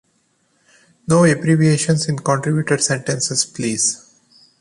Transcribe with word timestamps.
No 1.07 1.19
abbreviatins 1.25 2.09
in 2.09 2.17
contributed 2.17 2.81
sentences, 2.81 3.45
please. 3.45 4.03